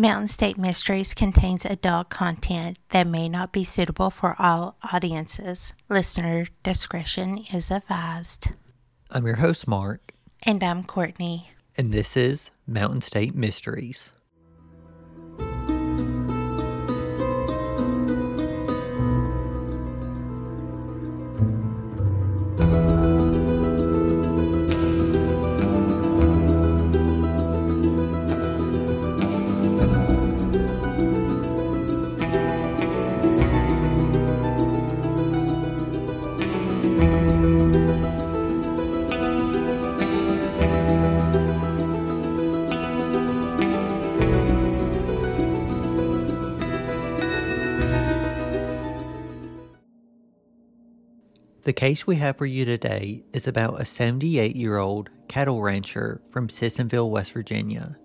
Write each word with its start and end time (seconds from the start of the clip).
Mountain 0.00 0.28
State 0.28 0.56
Mysteries 0.56 1.12
contains 1.12 1.66
adult 1.66 2.08
content 2.08 2.78
that 2.88 3.06
may 3.06 3.28
not 3.28 3.52
be 3.52 3.64
suitable 3.64 4.08
for 4.08 4.34
all 4.38 4.78
audiences. 4.94 5.74
Listener 5.90 6.46
discretion 6.62 7.44
is 7.52 7.70
advised. 7.70 8.52
I'm 9.10 9.26
your 9.26 9.36
host, 9.36 9.68
Mark. 9.68 10.14
And 10.44 10.64
I'm 10.64 10.84
Courtney. 10.84 11.50
And 11.76 11.92
this 11.92 12.16
is 12.16 12.50
Mountain 12.66 13.02
State 13.02 13.34
Mysteries. 13.34 14.10
The 51.64 51.72
case 51.74 52.06
we 52.06 52.16
have 52.16 52.38
for 52.38 52.46
you 52.46 52.64
today 52.64 53.22
is 53.34 53.46
about 53.46 53.82
a 53.82 53.84
78 53.84 54.56
year 54.56 54.78
old 54.78 55.10
cattle 55.28 55.60
rancher 55.60 56.22
from 56.30 56.48
Sissonville, 56.48 57.10
West 57.10 57.32
Virginia. 57.32 57.98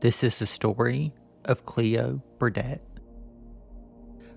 This 0.00 0.22
is 0.22 0.38
the 0.38 0.46
story 0.46 1.14
of 1.46 1.64
Cleo 1.64 2.22
Burdette. 2.38 2.82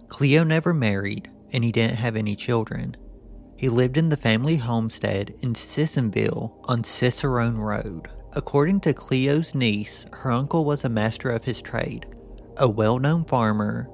Cleo 0.08 0.46
never 0.46 0.74
married 0.74 1.30
and 1.52 1.66
he 1.66 1.74
didn't 1.74 1.98
have 1.98 2.16
any 2.16 2.38
children. 2.38 2.96
He 3.58 3.68
lived 3.68 3.98
in 3.98 4.08
the 4.08 4.16
family 4.16 4.56
homestead 4.56 5.34
in 5.42 5.54
Sissonville 5.54 6.54
on 6.64 6.86
Cicerone 6.86 7.58
Road. 7.58 8.08
According 8.32 8.80
to 8.82 8.94
Cleo's 8.94 9.54
niece, 9.54 10.06
her 10.14 10.32
uncle 10.32 10.64
was 10.64 10.86
a 10.86 10.90
master 10.90 11.30
of 11.30 11.44
his 11.44 11.62
trade, 11.62 12.06
a 12.56 12.70
well 12.70 12.98
known 12.98 13.26
farmer. 13.26 13.90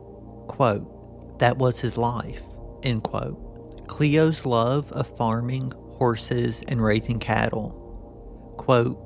Quote, 0.47 1.39
that 1.39 1.57
was 1.57 1.79
his 1.79 1.97
life, 1.97 2.43
end 2.83 3.01
quote. 3.01 3.46
Cleo's 3.87 4.45
love 4.45 4.91
of 4.91 5.15
farming, 5.17 5.71
horses, 5.91 6.63
and 6.67 6.83
raising 6.83 7.19
cattle. 7.19 8.55
Quote, 8.57 9.03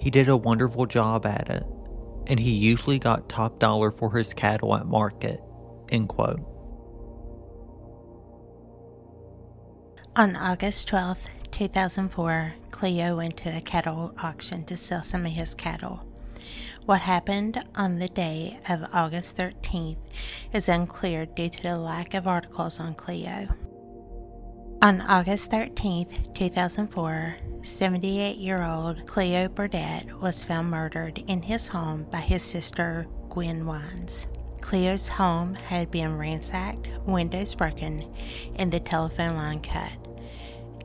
he 0.00 0.10
did 0.10 0.28
a 0.28 0.36
wonderful 0.36 0.86
job 0.86 1.26
at 1.26 1.48
it, 1.48 1.64
and 2.26 2.38
he 2.38 2.50
usually 2.52 2.98
got 2.98 3.28
top 3.28 3.58
dollar 3.58 3.90
for 3.90 4.16
his 4.16 4.32
cattle 4.32 4.76
at 4.76 4.86
market. 4.86 5.40
End 5.90 6.08
quote. 6.08 6.40
On 10.16 10.36
August 10.36 10.88
12, 10.88 11.26
2004, 11.50 12.54
Cleo 12.70 13.16
went 13.16 13.36
to 13.38 13.56
a 13.56 13.60
cattle 13.60 14.14
auction 14.22 14.64
to 14.64 14.76
sell 14.76 15.02
some 15.02 15.24
of 15.24 15.32
his 15.32 15.54
cattle. 15.54 16.04
What 16.86 17.02
happened 17.02 17.62
on 17.76 17.98
the 17.98 18.08
day 18.08 18.58
of 18.68 18.84
August 18.92 19.36
13th 19.36 19.98
is 20.52 20.68
unclear 20.68 21.26
due 21.26 21.50
to 21.50 21.62
the 21.62 21.76
lack 21.76 22.14
of 22.14 22.26
articles 22.26 22.80
on 22.80 22.94
Cleo. 22.94 23.48
On 24.80 25.00
August 25.00 25.50
13, 25.50 26.06
2004, 26.34 27.36
78 27.62 28.36
year 28.36 28.62
old 28.62 29.04
Cleo 29.06 29.48
Burdette 29.48 30.12
was 30.20 30.44
found 30.44 30.70
murdered 30.70 31.18
in 31.26 31.42
his 31.42 31.66
home 31.66 32.06
by 32.12 32.18
his 32.18 32.44
sister 32.44 33.08
Gwen 33.28 33.66
Wines. 33.66 34.28
Cleo's 34.60 35.08
home 35.08 35.56
had 35.56 35.90
been 35.90 36.16
ransacked, 36.16 36.90
windows 37.06 37.56
broken, 37.56 38.08
and 38.54 38.70
the 38.70 38.78
telephone 38.78 39.34
line 39.34 39.60
cut. 39.62 39.96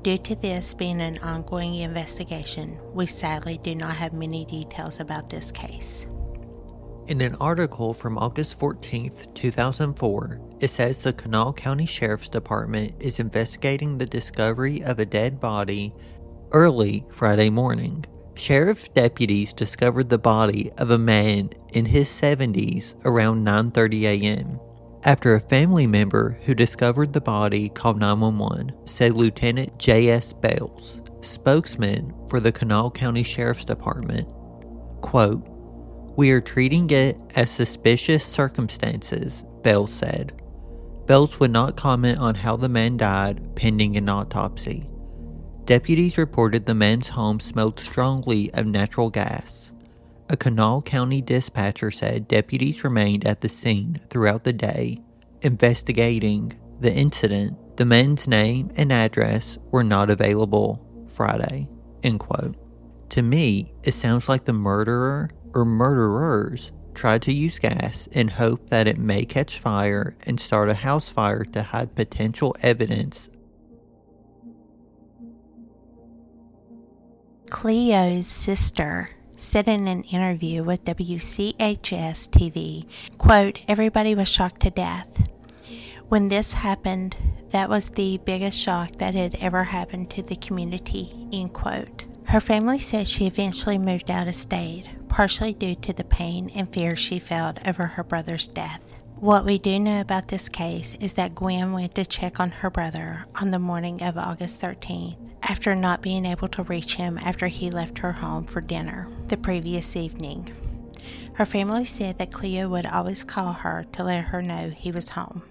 Due 0.01 0.17
to 0.17 0.35
this 0.37 0.73
being 0.73 0.99
an 0.99 1.19
ongoing 1.19 1.75
investigation, 1.75 2.79
we 2.95 3.05
sadly 3.05 3.59
do 3.61 3.75
not 3.75 3.93
have 3.93 4.11
many 4.11 4.43
details 4.45 4.99
about 5.01 5.29
this 5.29 5.51
case. 5.51 6.07
In 7.05 7.19
an 7.19 7.35
article 7.35 7.93
from 7.93 8.17
August 8.17 8.57
14, 8.59 9.11
2004, 9.33 10.41
it 10.61 10.69
says 10.69 11.03
the 11.03 11.11
Kanawha 11.11 11.51
County 11.51 11.85
Sheriff's 11.85 12.29
Department 12.29 12.93
is 12.97 13.19
investigating 13.19 13.97
the 13.97 14.05
discovery 14.05 14.81
of 14.81 14.99
a 14.99 15.05
dead 15.05 15.37
body 15.41 15.93
early 16.53 17.05
Friday 17.09 17.49
morning. 17.49 18.05
Sheriff 18.35 18.93
deputies 18.93 19.51
discovered 19.51 20.07
the 20.07 20.17
body 20.17 20.71
of 20.77 20.91
a 20.91 20.97
man 20.97 21.49
in 21.73 21.83
his 21.83 22.07
70s 22.07 22.95
around 23.03 23.45
9:30 23.45 24.03
a.m. 24.03 24.59
After 25.03 25.35
a 25.35 25.41
family 25.41 25.85
member 25.85 26.39
who 26.43 26.55
discovered 26.55 27.11
the 27.11 27.19
body 27.19 27.67
called 27.67 27.99
911, 27.99 28.71
said 28.85 29.11
Lieutenant 29.13 29.77
J.S. 29.77 30.31
Bales, 30.31 31.01
spokesman 31.19 32.13
for 32.29 32.39
the 32.39 32.53
Kanawha 32.53 32.91
County 32.91 33.23
Sheriff's 33.23 33.65
Department, 33.65 34.25
quote, 35.01 35.45
we 36.15 36.31
are 36.31 36.41
treating 36.41 36.89
it 36.89 37.17
as 37.35 37.49
suspicious 37.49 38.23
circumstances, 38.23 39.43
Bell 39.63 39.87
said. 39.87 40.33
Bells 41.05 41.39
would 41.39 41.51
not 41.51 41.75
comment 41.75 42.19
on 42.19 42.35
how 42.35 42.55
the 42.55 42.69
man 42.69 42.97
died 42.97 43.55
pending 43.55 43.97
an 43.97 44.07
autopsy. 44.07 44.89
Deputies 45.65 46.17
reported 46.17 46.65
the 46.65 46.73
man's 46.73 47.09
home 47.09 47.39
smelled 47.39 47.79
strongly 47.79 48.53
of 48.53 48.65
natural 48.65 49.09
gas. 49.09 49.71
A 50.29 50.37
Kanawha 50.37 50.81
County 50.83 51.21
dispatcher 51.21 51.91
said 51.91 52.27
deputies 52.27 52.83
remained 52.83 53.25
at 53.25 53.41
the 53.41 53.49
scene 53.49 53.99
throughout 54.09 54.43
the 54.43 54.53
day, 54.53 54.99
investigating 55.41 56.57
the 56.79 56.93
incident. 56.93 57.57
The 57.77 57.85
man's 57.85 58.27
name 58.27 58.71
and 58.77 58.91
address 58.91 59.57
were 59.71 59.83
not 59.83 60.09
available 60.09 60.85
Friday. 61.13 61.67
End 62.03 62.19
quote. 62.19 62.55
To 63.09 63.21
me, 63.21 63.73
it 63.83 63.93
sounds 63.93 64.27
like 64.29 64.45
the 64.45 64.53
murderer 64.53 65.29
or 65.53 65.65
murderers 65.65 66.71
try 66.93 67.17
to 67.17 67.33
use 67.33 67.59
gas 67.59 68.07
in 68.07 68.27
hope 68.27 68.69
that 68.69 68.87
it 68.87 68.97
may 68.97 69.25
catch 69.25 69.59
fire 69.59 70.15
and 70.25 70.39
start 70.39 70.69
a 70.69 70.73
house 70.73 71.09
fire 71.09 71.43
to 71.43 71.63
hide 71.63 71.95
potential 71.95 72.55
evidence. 72.61 73.29
Cleo's 77.49 78.27
sister 78.27 79.09
said 79.35 79.67
in 79.67 79.87
an 79.87 80.03
interview 80.03 80.63
with 80.63 80.83
WCHS 80.85 82.29
TV, 82.29 82.85
quote, 83.17 83.59
everybody 83.67 84.15
was 84.15 84.27
shocked 84.27 84.61
to 84.61 84.69
death. 84.69 85.29
When 86.09 86.29
this 86.29 86.53
happened, 86.53 87.15
that 87.49 87.69
was 87.69 87.91
the 87.91 88.19
biggest 88.25 88.59
shock 88.59 88.93
that 88.97 89.15
had 89.15 89.35
ever 89.35 89.63
happened 89.63 90.09
to 90.11 90.21
the 90.21 90.35
community, 90.35 91.11
end 91.31 91.53
quote. 91.53 92.05
Her 92.25 92.39
family 92.39 92.79
said 92.79 93.07
she 93.07 93.27
eventually 93.27 93.77
moved 93.77 94.09
out 94.09 94.27
of 94.27 94.35
state, 94.35 94.89
partially 95.13 95.53
due 95.53 95.75
to 95.75 95.93
the 95.93 96.03
pain 96.03 96.49
and 96.55 96.73
fear 96.73 96.95
she 96.95 97.19
felt 97.19 97.59
over 97.67 97.85
her 97.85 98.03
brother's 98.03 98.47
death. 98.47 98.95
What 99.17 99.45
we 99.45 99.59
do 99.59 99.79
know 99.79 100.01
about 100.01 100.29
this 100.29 100.49
case 100.49 100.95
is 100.99 101.13
that 101.13 101.35
Gwen 101.35 101.71
went 101.71 101.93
to 101.93 102.03
check 102.03 102.39
on 102.39 102.49
her 102.49 102.71
brother 102.71 103.27
on 103.35 103.51
the 103.51 103.59
morning 103.59 104.01
of 104.01 104.17
August 104.17 104.59
13th 104.59 105.15
after 105.43 105.75
not 105.75 106.01
being 106.01 106.25
able 106.25 106.47
to 106.47 106.63
reach 106.63 106.95
him 106.95 107.19
after 107.19 107.45
he 107.45 107.69
left 107.69 107.99
her 107.99 108.13
home 108.13 108.45
for 108.45 108.59
dinner 108.59 109.07
the 109.27 109.37
previous 109.37 109.95
evening. 109.95 110.51
Her 111.35 111.45
family 111.45 111.85
said 111.85 112.17
that 112.17 112.33
Cleo 112.33 112.67
would 112.69 112.87
always 112.87 113.23
call 113.23 113.53
her 113.53 113.85
to 113.91 114.03
let 114.03 114.25
her 114.25 114.41
know 114.41 114.71
he 114.71 114.91
was 114.91 115.09
home. 115.09 115.43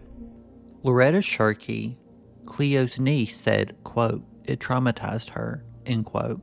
Loretta 0.83 1.23
Sharkey, 1.23 1.99
Cleo's 2.47 2.99
niece, 2.99 3.37
said, 3.37 3.77
quote, 3.84 4.25
it 4.44 4.59
traumatized 4.59 5.31
her, 5.31 5.62
end 5.87 6.06
quote. 6.06 6.43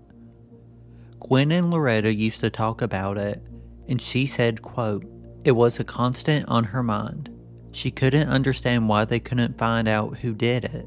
Gwen 1.19 1.51
and 1.51 1.69
Loretta 1.69 2.13
used 2.13 2.39
to 2.41 2.49
talk 2.49 2.81
about 2.81 3.17
it, 3.17 3.41
and 3.87 4.01
she 4.01 4.25
said, 4.25 4.61
quote, 4.61 5.05
It 5.43 5.51
was 5.51 5.79
a 5.79 5.83
constant 5.83 6.47
on 6.47 6.63
her 6.63 6.83
mind. 6.83 7.29
She 7.71 7.91
couldn't 7.91 8.29
understand 8.29 8.87
why 8.89 9.05
they 9.05 9.19
couldn't 9.19 9.57
find 9.57 9.87
out 9.87 10.17
who 10.17 10.33
did 10.33 10.65
it, 10.65 10.85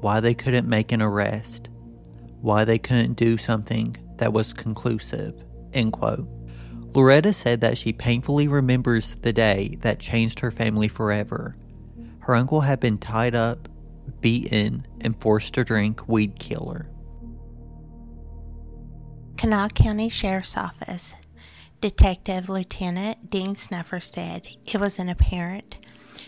why 0.00 0.20
they 0.20 0.34
couldn't 0.34 0.68
make 0.68 0.92
an 0.92 1.02
arrest, 1.02 1.68
why 2.40 2.64
they 2.64 2.78
couldn't 2.78 3.14
do 3.14 3.38
something 3.38 3.96
that 4.16 4.32
was 4.32 4.52
conclusive. 4.52 5.34
End 5.72 5.92
quote. 5.92 6.28
Loretta 6.94 7.32
said 7.32 7.60
that 7.60 7.78
she 7.78 7.92
painfully 7.92 8.48
remembers 8.48 9.14
the 9.22 9.32
day 9.32 9.76
that 9.80 10.00
changed 10.00 10.40
her 10.40 10.50
family 10.50 10.88
forever. 10.88 11.56
Her 12.20 12.34
uncle 12.34 12.60
had 12.60 12.80
been 12.80 12.98
tied 12.98 13.34
up, 13.34 13.68
beaten, 14.20 14.86
and 15.00 15.20
forced 15.20 15.54
to 15.54 15.64
drink 15.64 16.08
weed 16.08 16.38
killer. 16.38 16.88
Kanawha 19.40 19.70
County 19.70 20.10
Sheriff's 20.10 20.54
Office 20.54 21.14
Detective 21.80 22.50
Lieutenant 22.50 23.30
Dean 23.30 23.54
Snuffer 23.54 23.98
said 23.98 24.46
it 24.66 24.78
was 24.78 24.98
an 24.98 25.08
apparent 25.08 25.78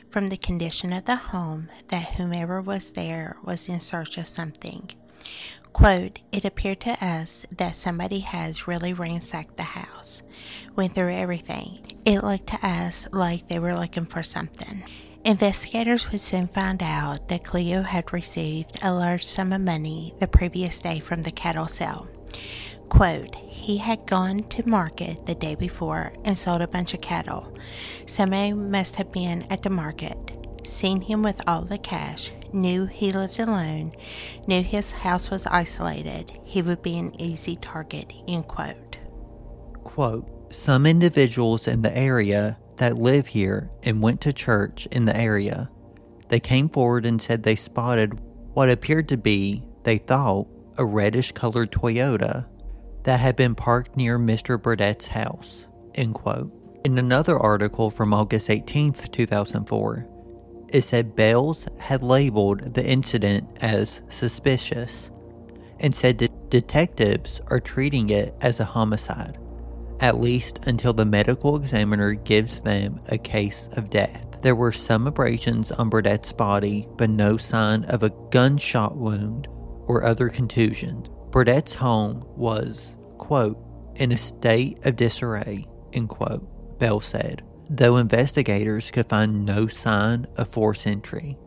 from 0.09 0.29
the 0.29 0.38
condition 0.38 0.94
of 0.94 1.05
the 1.05 1.17
home 1.17 1.69
that 1.88 2.14
whomever 2.14 2.62
was 2.62 2.93
there 2.93 3.37
was 3.44 3.69
in 3.69 3.81
search 3.81 4.17
of 4.17 4.26
something. 4.26 4.88
Quote, 5.75 6.20
it 6.32 6.47
appeared 6.47 6.81
to 6.81 7.05
us 7.05 7.44
that 7.55 7.76
somebody 7.76 8.20
has 8.20 8.67
really 8.67 8.94
ransacked 8.94 9.58
the 9.58 9.62
house, 9.62 10.23
went 10.75 10.94
through 10.94 11.12
everything, 11.12 11.81
It 12.06 12.25
looked 12.25 12.47
to 12.47 12.67
us 12.67 13.06
like 13.12 13.47
they 13.47 13.58
were 13.58 13.79
looking 13.79 14.06
for 14.06 14.23
something. 14.23 14.85
Investigators 15.26 16.11
would 16.11 16.23
soon 16.23 16.49
find 16.49 16.82
out 16.82 17.29
that 17.29 17.44
Cleo 17.44 17.82
had 17.82 18.11
received 18.15 18.79
a 18.82 18.94
large 18.94 19.26
sum 19.26 19.53
of 19.53 19.61
money 19.61 20.15
the 20.19 20.26
previous 20.26 20.79
day 20.79 20.99
from 20.99 21.20
the 21.20 21.31
cattle 21.31 21.69
sale. 21.69 22.08
Quote, 22.93 23.37
he 23.37 23.79
had 23.79 24.05
gone 24.05 24.43
to 24.50 24.69
market 24.69 25.25
the 25.25 25.35
day 25.35 25.55
before 25.55 26.12
and 26.27 26.37
sold 26.37 26.61
a 26.61 26.69
bunch 26.69 26.93
of 26.93 27.00
cattle. 27.00 27.56
Somebody 28.05 28.53
must 28.53 28.97
have 28.97 29.11
been 29.11 29.47
at 29.50 29.62
the 29.62 29.71
market, 29.71 30.19
seen 30.62 31.00
him 31.00 31.23
with 31.23 31.41
all 31.49 31.62
the 31.62 31.79
cash, 31.79 32.33
knew 32.53 32.85
he 32.85 33.11
lived 33.11 33.41
alone, 33.41 33.93
knew 34.47 34.62
his 34.62 34.93
house 34.93 35.31
was 35.31 35.47
isolated. 35.47 36.39
He 36.44 36.61
would 36.61 36.83
be 36.83 36.99
an 36.99 37.19
easy 37.19 37.56
target, 37.56 38.12
end 38.29 38.47
quote. 38.47 38.99
Quote, 39.85 40.53
some 40.53 40.85
individuals 40.85 41.67
in 41.67 41.81
the 41.81 41.97
area 41.97 42.59
that 42.77 42.99
live 42.99 43.27
here 43.27 43.71
and 43.83 44.03
went 44.03 44.21
to 44.21 44.35
church 44.35 44.87
in 44.91 45.06
the 45.06 45.17
area. 45.17 45.71
They 46.29 46.41
came 46.41 46.69
forward 46.69 47.06
and 47.06 47.23
said 47.23 47.43
they 47.43 47.56
spotted 47.56 48.21
what 48.53 48.69
appeared 48.69 49.09
to 49.09 49.17
be, 49.17 49.65
they 49.85 49.97
thought, 49.97 50.47
a 50.77 50.85
reddish 50.85 51.33
colored 51.33 51.73
Toyota 51.73 52.44
that 53.04 53.20
had 53.20 53.37
been 53.37 53.54
parked 53.54 53.96
near 53.96 54.19
Mr. 54.19 54.60
Burdette's 54.60 55.08
house. 55.08 55.66
End 55.94 56.14
quote. 56.14 56.52
In 56.84 56.99
another 56.99 57.38
article 57.38 57.90
from 57.90 58.12
August 58.12 58.50
18, 58.50 58.93
2004, 58.93 60.06
it 60.69 60.82
said 60.82 61.14
Bales 61.14 61.69
had 61.78 62.02
labeled 62.02 62.75
the 62.75 62.84
incident 62.84 63.49
as 63.60 64.02
suspicious 64.08 65.10
and 65.78 65.94
said 65.94 66.19
that 66.19 66.50
detectives 66.50 67.40
are 67.49 67.60
treating 67.60 68.10
it 68.10 68.34
as 68.40 68.58
a 68.58 68.64
homicide 68.64 69.38
at 70.02 70.20
least 70.20 70.58
until 70.66 70.93
the 70.93 71.05
medical 71.05 71.56
examiner 71.56 72.12
gives 72.12 72.60
them 72.60 73.00
a 73.08 73.16
case 73.16 73.69
of 73.72 73.88
death. 73.88 74.26
There 74.43 74.56
were 74.56 74.72
some 74.72 75.06
abrasions 75.06 75.70
on 75.70 75.88
Burdette's 75.88 76.32
body, 76.32 76.88
but 76.96 77.08
no 77.08 77.37
sign 77.37 77.84
of 77.84 78.02
a 78.02 78.10
gunshot 78.31 78.96
wound 78.96 79.46
or 79.87 80.05
other 80.05 80.28
contusions. 80.28 81.08
Burdette's 81.32 81.73
home 81.73 82.26
was, 82.37 82.94
quote, 83.17 83.58
in 83.96 84.12
a 84.12 84.19
state 84.19 84.84
of 84.84 84.96
disarray, 84.96 85.67
end 85.94 86.11
quote, 86.11 86.79
Bell 86.79 87.00
said, 87.00 87.43
though 87.70 87.96
investigators 87.96 88.90
could 88.90 89.08
find 89.08 89.46
no 89.46 89.67
sign 89.67 90.26
of 90.37 90.49
forced 90.49 90.87
entry. 90.87 91.38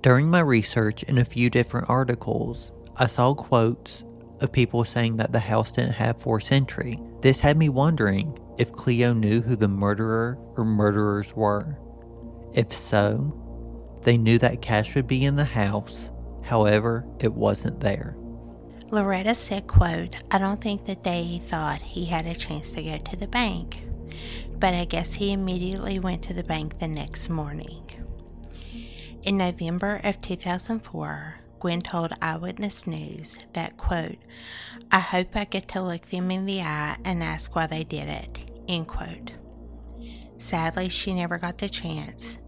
During 0.00 0.28
my 0.28 0.40
research 0.40 1.02
in 1.02 1.18
a 1.18 1.24
few 1.24 1.50
different 1.50 1.90
articles, 1.90 2.72
I 2.96 3.08
saw 3.08 3.34
quotes 3.34 4.04
of 4.40 4.52
people 4.52 4.86
saying 4.86 5.18
that 5.18 5.32
the 5.32 5.38
house 5.38 5.72
didn't 5.72 5.92
have 5.92 6.22
forced 6.22 6.50
entry. 6.50 6.98
This 7.20 7.40
had 7.40 7.58
me 7.58 7.68
wondering 7.68 8.38
if 8.58 8.72
Cleo 8.72 9.12
knew 9.12 9.42
who 9.42 9.54
the 9.54 9.68
murderer 9.68 10.38
or 10.56 10.64
murderers 10.64 11.36
were. 11.36 11.78
If 12.54 12.72
so, 12.72 14.00
they 14.02 14.16
knew 14.16 14.38
that 14.38 14.62
cash 14.62 14.94
would 14.94 15.06
be 15.06 15.26
in 15.26 15.36
the 15.36 15.44
house, 15.44 16.10
however, 16.42 17.04
it 17.20 17.34
wasn't 17.34 17.80
there. 17.80 18.16
Loretta 18.92 19.34
said, 19.34 19.66
quote, 19.68 20.16
I 20.30 20.36
don't 20.36 20.60
think 20.60 20.84
that 20.84 21.02
they 21.02 21.40
thought 21.42 21.80
he 21.80 22.04
had 22.04 22.26
a 22.26 22.34
chance 22.34 22.72
to 22.72 22.82
go 22.82 22.98
to 22.98 23.16
the 23.16 23.26
bank, 23.26 23.82
but 24.58 24.74
I 24.74 24.84
guess 24.84 25.14
he 25.14 25.32
immediately 25.32 25.98
went 25.98 26.22
to 26.24 26.34
the 26.34 26.44
bank 26.44 26.78
the 26.78 26.88
next 26.88 27.30
morning. 27.30 27.88
In 29.22 29.38
November 29.38 29.98
of 30.04 30.20
2004, 30.20 31.40
Gwen 31.58 31.80
told 31.80 32.12
Eyewitness 32.20 32.86
News 32.86 33.38
that, 33.54 33.78
quote, 33.78 34.18
I 34.90 34.98
hope 34.98 35.34
I 35.36 35.44
get 35.44 35.68
to 35.68 35.80
look 35.80 36.04
them 36.08 36.30
in 36.30 36.44
the 36.44 36.60
eye 36.60 36.98
and 37.02 37.22
ask 37.22 37.56
why 37.56 37.66
they 37.66 37.84
did 37.84 38.08
it, 38.10 38.50
end 38.68 38.88
quote. 38.88 39.32
Sadly, 40.36 40.90
she 40.90 41.14
never 41.14 41.38
got 41.38 41.56
the 41.56 41.70
chance. 41.70 42.38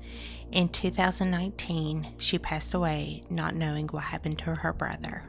In 0.52 0.68
2019, 0.68 2.16
she 2.18 2.38
passed 2.38 2.74
away 2.74 3.24
not 3.30 3.54
knowing 3.54 3.86
what 3.86 4.02
happened 4.02 4.40
to 4.40 4.56
her 4.56 4.74
brother. 4.74 5.24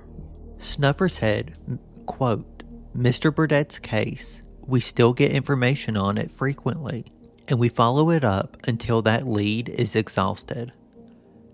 Snuffer 0.65 1.07
said, 1.07 1.57
quote, 2.05 2.63
Mr. 2.95 3.33
Burdette's 3.33 3.79
case, 3.79 4.41
we 4.65 4.79
still 4.81 5.13
get 5.13 5.31
information 5.31 5.95
on 5.95 6.17
it 6.17 6.31
frequently, 6.31 7.05
and 7.47 7.59
we 7.59 7.69
follow 7.69 8.09
it 8.09 8.23
up 8.23 8.57
until 8.67 9.01
that 9.03 9.27
lead 9.27 9.69
is 9.69 9.95
exhausted. 9.95 10.73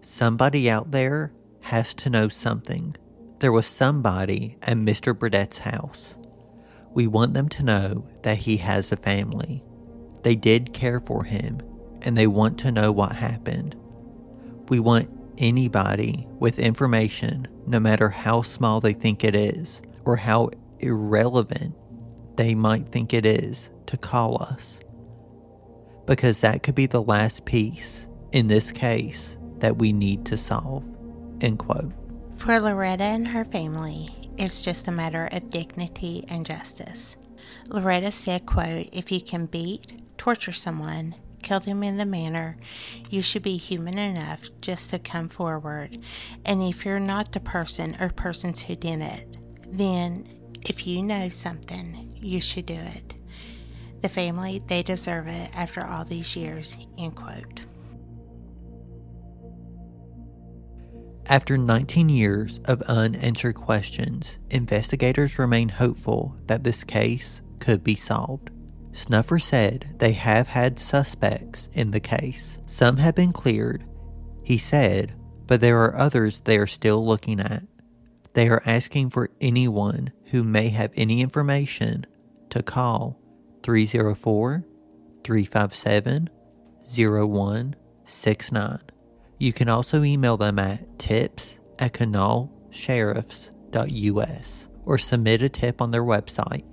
Somebody 0.02 0.70
out 0.70 0.92
there 0.92 1.34
has 1.62 1.94
to 1.96 2.10
know 2.10 2.28
something. 2.28 2.96
There 3.40 3.52
was 3.52 3.68
somebody 3.68 4.58
at 4.62 4.78
Mr. 4.78 5.18
Burdette's 5.18 5.60
house. 5.60 6.16
We 6.94 7.08
want 7.08 7.34
them 7.34 7.50
to 7.50 7.64
know 7.64 8.08
that 8.24 8.40
he 8.40 8.58
has 8.58 8.92
a 8.92 8.98
family. 8.98 9.64
They 10.24 10.36
did 10.36 10.74
care 10.74 11.00
for 11.00 11.24
him, 11.24 11.62
and 12.02 12.18
they 12.18 12.28
want 12.28 12.60
to 12.60 12.72
know 12.72 12.92
what 12.92 13.14
happened. 13.14 13.76
We 14.70 14.80
want 14.80 15.10
anybody 15.42 16.28
with 16.40 16.60
information, 16.60 17.48
no 17.68 17.80
matter 17.80 18.10
how 18.10 18.42
small 18.42 18.80
they 18.80 18.94
think 18.94 19.24
it 19.24 19.36
is, 19.36 19.82
or 20.06 20.16
how 20.16 20.52
irrelevant 20.80 21.76
they 22.38 22.56
might 22.56 22.88
think 22.90 23.14
it 23.14 23.26
is, 23.26 23.70
to 23.88 23.98
call 23.98 24.42
us. 24.42 24.80
Because 26.06 26.42
that 26.42 26.64
could 26.64 26.76
be 26.76 26.86
the 26.86 27.02
last 27.02 27.44
piece, 27.46 28.08
in 28.32 28.48
this 28.48 28.72
case, 28.72 29.36
that 29.58 29.78
we 29.78 29.92
need 29.92 30.26
to 30.28 30.38
solve. 30.38 30.84
End 31.42 31.60
quote. 31.60 31.92
For 32.38 32.60
Loretta 32.60 33.04
and 33.04 33.28
her 33.28 33.44
family, 33.44 34.30
it's 34.38 34.64
just 34.64 34.88
a 34.88 34.92
matter 34.92 35.28
of 35.32 35.50
dignity 35.50 36.24
and 36.30 36.46
justice. 36.46 37.18
Loretta 37.68 38.12
said, 38.12 38.46
quote, 38.46 38.90
if 38.92 39.12
you 39.12 39.22
can 39.22 39.46
beat, 39.46 40.02
torture 40.18 40.52
someone, 40.52 41.16
kill 41.42 41.60
them 41.60 41.84
in 41.84 41.98
the 41.98 42.06
manner, 42.06 42.58
you 43.10 43.22
should 43.22 43.44
be 43.44 43.58
human 43.58 43.98
enough 43.98 44.50
just 44.62 44.90
to 44.92 45.00
come 45.00 45.28
forward. 45.28 45.98
And 46.46 46.62
if 46.64 46.86
you're 46.86 47.00
not 47.00 47.32
the 47.32 47.40
person 47.40 47.98
or 48.00 48.10
persons 48.10 48.62
who 48.62 48.76
did 48.76 49.02
it, 49.02 49.38
then 49.70 50.28
if 50.68 50.86
you 50.86 51.02
know 51.04 51.30
something, 51.30 52.12
you 52.16 52.40
should 52.40 52.66
do 52.66 52.76
it. 52.76 53.16
The 54.02 54.10
family, 54.10 54.62
they 54.68 54.84
deserve 54.84 55.28
it 55.28 55.52
after 55.54 55.86
all 55.86 56.06
these 56.06 56.36
years, 56.36 56.78
end 56.98 57.16
quote. 57.16 57.62
After 61.28 61.58
19 61.58 62.10
years 62.10 62.60
of 62.66 62.82
unanswered 62.84 63.56
questions, 63.56 64.38
investigators 64.50 65.40
remain 65.40 65.70
hopeful 65.70 66.36
that 66.48 66.64
this 66.64 66.84
case 66.84 67.42
could 67.60 67.84
be 67.84 67.96
solved. 67.96 68.50
Snuffer 68.94 69.40
said 69.40 69.96
they 70.00 70.14
have 70.14 70.48
had 70.48 70.80
suspects 70.80 71.70
in 71.74 71.92
the 71.92 72.00
case. 72.00 72.58
Some 72.66 72.98
have 72.98 73.16
been 73.16 73.34
cleared, 73.34 73.86
he 74.44 74.58
said, 74.58 75.14
but 75.48 75.62
there 75.62 75.82
are 75.84 75.96
others 75.96 76.42
they 76.42 76.58
are 76.58 76.68
still 76.68 77.06
looking 77.06 77.40
at. 77.40 77.64
They 78.34 78.50
are 78.50 78.62
asking 78.66 79.10
for 79.10 79.30
anyone 79.40 80.12
who 80.26 80.44
may 80.44 80.70
have 80.70 80.92
any 80.96 81.22
information 81.22 82.06
to 82.50 82.64
call 82.64 83.20
304 83.64 84.66
357 85.24 86.30
0169. 86.84 88.80
You 89.38 89.54
can 89.54 89.70
also 89.70 90.04
email 90.04 90.36
them 90.38 90.58
at 90.60 91.00
tips 91.00 91.60
at 91.80 91.94
kanawsheriffs.us 91.94 94.68
or 94.86 94.98
submit 94.98 95.42
a 95.42 95.50
tip 95.50 95.82
on 95.82 95.92
their 95.92 96.04
website. 96.04 96.66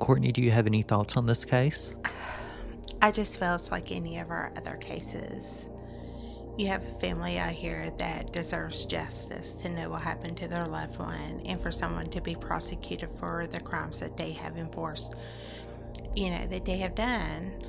Courtney, 0.00 0.32
do 0.32 0.42
you 0.42 0.50
have 0.50 0.66
any 0.66 0.82
thoughts 0.82 1.16
on 1.16 1.26
this 1.26 1.44
case? 1.44 1.94
I 3.02 3.12
just 3.12 3.38
feel 3.38 3.54
it's 3.54 3.70
like 3.70 3.92
any 3.92 4.18
of 4.18 4.30
our 4.30 4.52
other 4.56 4.76
cases. 4.76 5.68
You 6.56 6.66
have 6.68 6.82
a 6.82 7.00
family 7.00 7.38
out 7.38 7.52
here 7.52 7.90
that 7.98 8.32
deserves 8.32 8.84
justice 8.84 9.54
to 9.56 9.68
know 9.68 9.90
what 9.90 10.02
happened 10.02 10.36
to 10.38 10.48
their 10.48 10.66
loved 10.66 10.98
one 10.98 11.42
and 11.44 11.60
for 11.60 11.70
someone 11.70 12.06
to 12.10 12.20
be 12.20 12.34
prosecuted 12.34 13.10
for 13.10 13.46
the 13.46 13.60
crimes 13.60 14.00
that 14.00 14.16
they 14.16 14.32
have 14.32 14.56
enforced, 14.56 15.14
you 16.16 16.30
know, 16.30 16.46
that 16.48 16.64
they 16.64 16.78
have 16.78 16.94
done. 16.94 17.62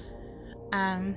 Um, 0.73 1.15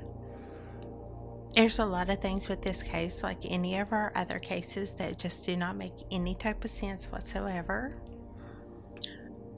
there's 1.54 1.78
a 1.78 1.86
lot 1.86 2.10
of 2.10 2.18
things 2.18 2.48
with 2.48 2.62
this 2.62 2.82
case, 2.82 3.22
like 3.22 3.38
any 3.48 3.78
of 3.78 3.92
our 3.92 4.12
other 4.14 4.40
cases, 4.40 4.94
that 4.94 5.18
just 5.18 5.46
do 5.46 5.56
not 5.56 5.76
make 5.76 5.92
any 6.10 6.34
type 6.34 6.64
of 6.64 6.70
sense 6.70 7.06
whatsoever. 7.06 7.96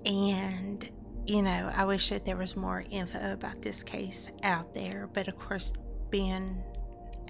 And, 0.04 0.88
you 1.26 1.42
know, 1.42 1.70
I 1.74 1.84
wish 1.84 2.10
that 2.10 2.24
there 2.24 2.36
was 2.36 2.56
more 2.56 2.84
info 2.90 3.32
about 3.32 3.60
this 3.60 3.82
case 3.82 4.30
out 4.42 4.72
there, 4.72 5.08
but 5.12 5.26
of 5.26 5.36
course, 5.36 5.72
being 6.10 6.62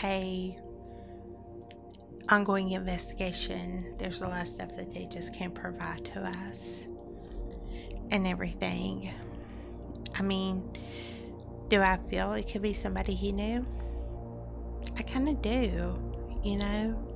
a 0.04 0.56
ongoing 2.28 2.72
investigation, 2.72 3.94
there's 3.98 4.20
a 4.20 4.28
lot 4.28 4.42
of 4.42 4.48
stuff 4.48 4.76
that 4.76 4.92
they 4.92 5.06
just 5.06 5.34
can't 5.34 5.54
provide 5.54 6.04
to 6.04 6.20
us 6.20 6.86
and 8.10 8.26
everything. 8.26 9.12
I 10.18 10.22
mean, 10.22 10.76
do 11.68 11.80
I 11.80 11.98
feel 12.10 12.34
it 12.34 12.50
could 12.52 12.62
be 12.62 12.72
somebody 12.74 13.14
he 13.14 13.32
knew? 13.32 13.66
I 14.98 15.02
kind 15.02 15.28
of 15.28 15.40
do, 15.40 16.40
you 16.44 16.58
know. 16.58 17.15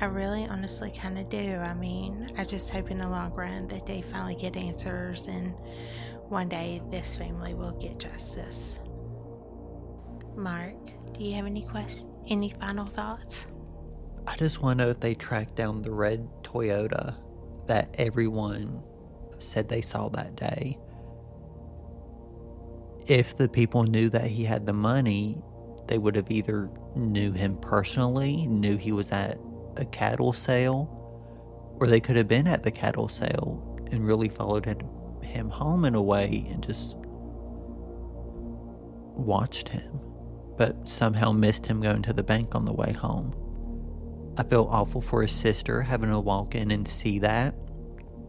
I 0.00 0.06
really 0.06 0.44
honestly 0.46 0.90
kind 0.90 1.18
of 1.18 1.28
do. 1.28 1.56
I 1.56 1.74
mean, 1.74 2.32
I 2.36 2.44
just 2.44 2.70
hope 2.70 2.90
in 2.90 2.98
the 2.98 3.08
long 3.08 3.32
run 3.32 3.68
that 3.68 3.86
they 3.86 4.02
finally 4.02 4.34
get 4.34 4.56
answers 4.56 5.28
and 5.28 5.54
one 6.28 6.48
day 6.48 6.82
this 6.90 7.16
family 7.16 7.54
will 7.54 7.72
get 7.72 7.98
justice. 7.98 8.78
Mark, 10.36 10.74
do 11.12 11.22
you 11.24 11.34
have 11.34 11.46
any 11.46 11.62
questions? 11.62 12.10
Any 12.26 12.50
final 12.50 12.86
thoughts? 12.86 13.46
I 14.26 14.36
just 14.36 14.62
want 14.62 14.78
to 14.78 14.84
know 14.84 14.90
if 14.90 15.00
they 15.00 15.14
tracked 15.14 15.54
down 15.54 15.82
the 15.82 15.92
red 15.92 16.26
Toyota 16.42 17.14
that 17.66 17.94
everyone 17.98 18.82
said 19.38 19.68
they 19.68 19.82
saw 19.82 20.08
that 20.10 20.34
day. 20.34 20.78
If 23.06 23.36
the 23.36 23.48
people 23.48 23.84
knew 23.84 24.08
that 24.08 24.26
he 24.26 24.44
had 24.44 24.64
the 24.64 24.72
money, 24.72 25.42
they 25.86 25.98
would 25.98 26.16
have 26.16 26.30
either 26.30 26.70
knew 26.96 27.32
him 27.32 27.58
personally, 27.58 28.46
knew 28.46 28.78
he 28.78 28.92
was 28.92 29.12
at 29.12 29.38
a 29.76 29.84
cattle 29.84 30.32
sale, 30.32 30.88
or 31.80 31.86
they 31.86 32.00
could 32.00 32.16
have 32.16 32.28
been 32.28 32.46
at 32.46 32.62
the 32.62 32.70
cattle 32.70 33.08
sale 33.08 33.86
and 33.90 34.06
really 34.06 34.28
followed 34.28 34.66
him 35.22 35.50
home 35.50 35.84
in 35.84 35.94
a 35.94 36.02
way 36.02 36.46
and 36.50 36.62
just 36.62 36.96
watched 39.16 39.68
him, 39.68 40.00
but 40.56 40.88
somehow 40.88 41.32
missed 41.32 41.66
him 41.66 41.80
going 41.80 42.02
to 42.02 42.12
the 42.12 42.22
bank 42.22 42.54
on 42.54 42.64
the 42.64 42.72
way 42.72 42.92
home. 42.92 43.34
I 44.36 44.42
feel 44.42 44.68
awful 44.70 45.00
for 45.00 45.22
his 45.22 45.32
sister 45.32 45.82
having 45.82 46.10
to 46.10 46.18
walk 46.18 46.54
in 46.54 46.70
and 46.70 46.86
see 46.86 47.18
that, 47.20 47.54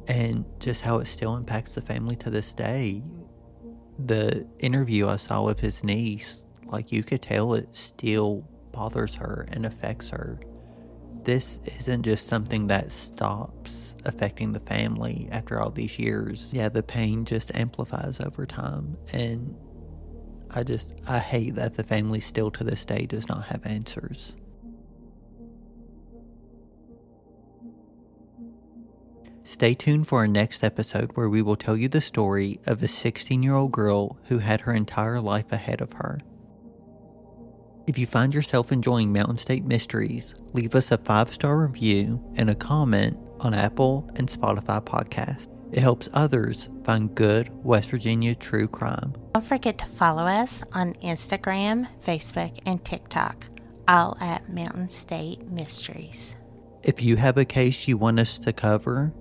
and 0.08 0.46
just 0.60 0.82
how 0.82 1.00
it 1.00 1.06
still 1.06 1.36
impacts 1.36 1.76
the 1.76 1.82
family 1.82 2.16
to 2.18 2.30
this 2.30 2.54
day. 2.54 3.04
The 3.98 4.46
interview 4.60 5.08
I 5.08 5.16
saw 5.16 5.44
with 5.44 5.60
his 5.60 5.84
niece, 5.84 6.46
like 6.66 6.92
you 6.92 7.04
could 7.04 7.22
tell 7.22 7.54
it 7.54 7.76
still 7.76 8.48
bothers 8.72 9.16
her 9.16 9.48
and 9.52 9.66
affects 9.66 10.10
her 10.10 10.40
this 11.26 11.60
isn't 11.80 12.04
just 12.04 12.28
something 12.28 12.68
that 12.68 12.92
stops 12.92 13.96
affecting 14.06 14.54
the 14.54 14.60
family 14.60 15.28
after 15.32 15.60
all 15.60 15.72
these 15.72 16.00
years. 16.00 16.50
Yeah, 16.54 16.70
the 16.70 16.84
pain 16.84 17.26
just 17.26 17.54
amplifies 17.56 18.20
over 18.20 18.46
time. 18.46 18.98
And 19.12 19.56
I 20.52 20.64
just, 20.64 20.94
I 21.10 21.20
hate 21.20 21.56
that 21.56 21.74
the 21.76 21.84
family 21.84 22.20
still 22.20 22.52
to 22.52 22.64
this 22.64 22.86
day 22.86 23.06
does 23.06 23.28
not 23.28 23.46
have 23.46 23.66
answers. 23.66 24.34
Stay 29.44 29.76
tuned 29.76 30.08
for 30.08 30.20
our 30.20 30.28
next 30.28 30.64
episode 30.64 31.12
where 31.14 31.30
we 31.30 31.42
will 31.42 31.56
tell 31.56 31.78
you 31.78 31.88
the 31.88 32.02
story 32.02 32.60
of 32.66 32.82
a 32.82 32.88
16 32.88 33.44
year 33.44 33.54
old 33.54 33.72
girl 33.72 34.18
who 34.26 34.40
had 34.40 34.62
her 34.62 34.74
entire 34.74 35.22
life 35.22 35.52
ahead 35.52 35.82
of 35.82 35.94
her. 35.94 36.20
If 37.88 37.98
you 38.00 38.08
find 38.08 38.34
yourself 38.34 38.72
enjoying 38.72 39.14
Mountain 39.14 39.38
State 39.38 39.64
Mysteries, 39.64 40.34
leave 40.54 40.74
us 40.74 40.90
a 40.92 40.98
five 40.98 41.32
star 41.34 41.58
review 41.58 42.20
and 42.36 42.50
a 42.50 42.56
comment 42.56 43.16
on 43.40 43.54
Apple 43.54 44.10
and 44.16 44.28
Spotify 44.28 44.84
podcasts. 44.84 45.48
It 45.72 45.82
helps 45.82 46.10
others 46.14 46.68
find 46.84 47.14
good 47.14 47.52
West 47.64 47.92
Virginia 47.92 48.34
true 48.34 48.68
crime. 48.68 49.14
Don't 49.34 49.44
forget 49.44 49.78
to 49.80 49.86
follow 49.86 50.24
us 50.24 50.64
on 50.74 50.94
Instagram, 50.96 51.88
Facebook, 52.04 52.58
and 52.66 52.84
TikTok, 52.84 53.46
all 53.88 54.18
at 54.20 54.50
Mountain 54.50 54.90
State 54.90 55.48
Mysteries. 55.50 56.36
If 56.82 57.04
you 57.04 57.18
have 57.18 57.38
a 57.38 57.46
case 57.46 57.88
you 57.88 57.98
want 57.98 58.20
us 58.20 58.40
to 58.40 58.52
cover, 58.54 59.14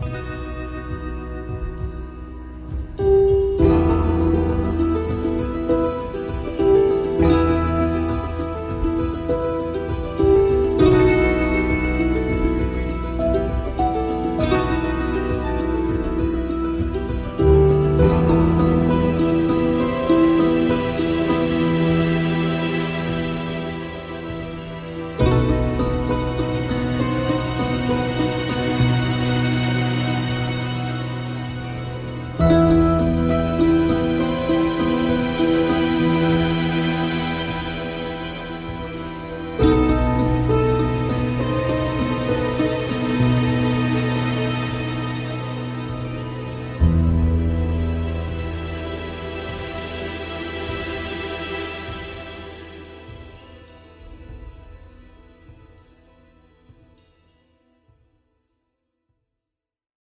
Thank 0.00 0.28
you. 2.98 3.23